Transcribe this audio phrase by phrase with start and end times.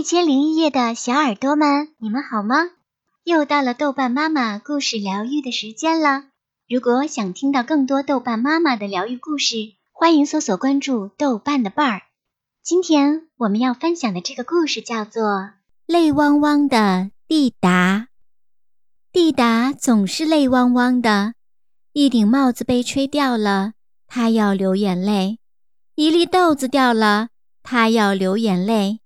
[0.00, 2.70] 一千零一夜的小耳朵们，你们好吗？
[3.22, 6.24] 又到了豆瓣妈妈故事疗愈的时间了。
[6.66, 9.56] 如果想听到更多豆瓣妈妈的疗愈故事，
[9.92, 12.00] 欢迎搜索关注豆瓣的伴儿。
[12.62, 15.22] 今天我们要分享的这个故事叫做
[15.84, 18.08] 《泪汪汪的蒂达》。
[19.12, 21.34] 蒂达总是泪汪汪的，
[21.92, 23.74] 一顶帽子被吹掉了，
[24.06, 25.36] 她要流眼泪；
[25.94, 27.28] 一粒豆子掉了，
[27.62, 28.99] 她要流眼泪。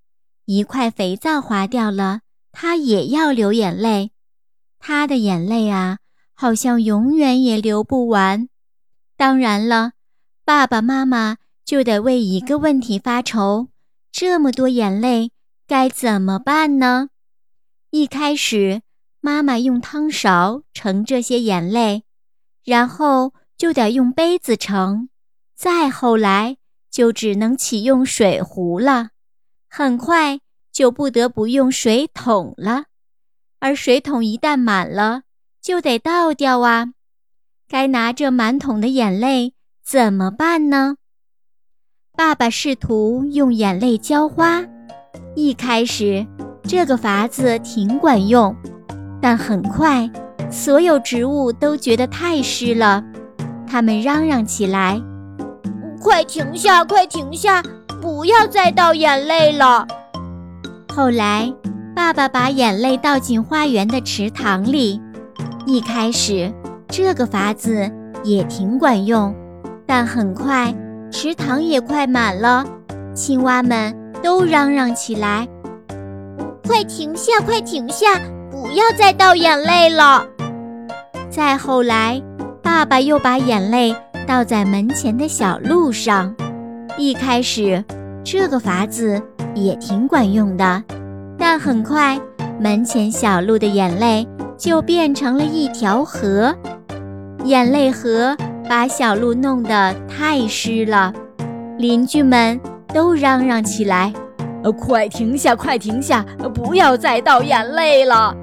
[0.47, 2.21] 一块肥皂滑掉了，
[2.53, 4.13] 他也要流眼泪。
[4.79, 5.99] 他的眼泪啊，
[6.35, 8.49] 好像永远也流不完。
[9.17, 9.93] 当然了，
[10.45, 13.69] 爸爸妈妈就得为一个问题发愁：
[14.13, 15.31] 这么多眼泪
[15.67, 17.09] 该怎么办呢？
[17.91, 18.83] 一开始，
[19.21, 22.03] 妈妈用汤勺盛这些眼泪，
[22.65, 25.09] 然后就得用杯子盛，
[25.57, 26.59] 再后来
[26.91, 29.11] 就只能启用水壶了。
[29.77, 30.39] 很快
[30.73, 32.85] 就不得不用水桶了，
[33.59, 35.23] 而水桶一旦满了，
[35.61, 36.91] 就得倒掉啊！
[37.69, 39.53] 该拿这满桶的眼泪
[39.85, 40.95] 怎么办呢？
[42.17, 44.65] 爸爸试图用眼泪浇花，
[45.35, 46.25] 一开始
[46.63, 48.55] 这个法子挺管用，
[49.21, 50.09] 但很快
[50.53, 53.03] 所有植物都觉得太湿了，
[53.67, 55.03] 他们嚷嚷起来
[56.01, 57.61] ：“快停下，快停下！”
[58.05, 59.87] 不要再倒眼泪了。
[60.95, 61.51] 后来，
[61.97, 65.01] 爸爸把眼泪倒进花园的池塘里。
[65.65, 66.53] 一开始，
[66.87, 67.91] 这个法子
[68.23, 69.35] 也挺管用，
[69.87, 70.75] 但很快
[71.11, 72.67] 池塘也快满了，
[73.15, 75.49] 青蛙们都嚷嚷起来
[76.69, 78.21] ：“快停下，快停下！
[78.51, 80.27] 不要再倒眼泪了。”
[81.33, 82.23] 再后来，
[82.63, 83.97] 爸爸又把眼泪
[84.27, 86.35] 倒在门前的小路上。
[86.97, 87.85] 一开始，
[88.25, 89.21] 这个法子
[89.55, 90.83] 也挺管用的，
[91.39, 92.19] 但很快，
[92.59, 94.27] 门前小路的眼泪
[94.57, 96.55] 就变成了一条河，
[97.45, 98.35] 眼泪河
[98.69, 101.13] 把小路弄得太湿了，
[101.77, 102.59] 邻居们
[102.95, 104.11] 都嚷嚷起来
[104.65, 106.25] ：“呃，快停下，快停下，
[106.55, 108.35] 不要再倒眼泪了！”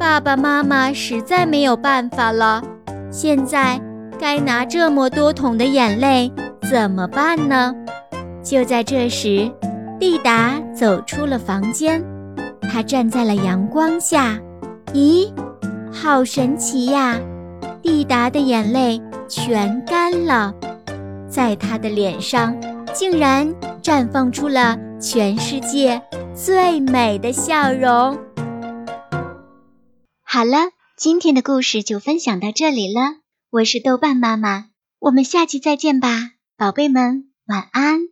[0.00, 2.60] 爸爸妈妈实在没有办法了，
[3.08, 3.80] 现在
[4.18, 6.32] 该拿这么多桶的眼泪。
[6.68, 7.74] 怎么办呢？
[8.42, 9.50] 就在这时，
[10.00, 12.04] 蒂达走出了房间。
[12.70, 14.40] 他站在了阳光下。
[14.92, 15.32] 咦，
[15.92, 17.20] 好神奇呀！
[17.82, 20.54] 蒂达的眼泪全干了，
[21.28, 22.56] 在他的脸上
[22.92, 26.00] 竟然绽放出了全世界
[26.34, 28.18] 最美的笑容。
[30.22, 33.16] 好了，今天的故事就分享到这里了。
[33.50, 34.66] 我是豆瓣妈妈，
[34.98, 36.08] 我们下期再见吧。
[36.56, 38.11] 宝贝们，晚安。